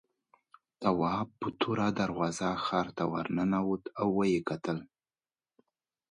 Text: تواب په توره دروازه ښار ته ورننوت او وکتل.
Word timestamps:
تواب 0.81 1.27
په 1.39 1.47
توره 1.59 1.87
دروازه 2.01 2.49
ښار 2.65 2.87
ته 2.97 3.03
ورننوت 3.13 3.83
او 4.01 4.07
وکتل. 4.19 4.77